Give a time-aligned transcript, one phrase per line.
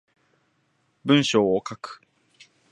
[1.05, 2.01] 文章を書く